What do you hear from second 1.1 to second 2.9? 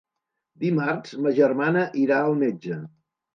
ma germana irà al metge.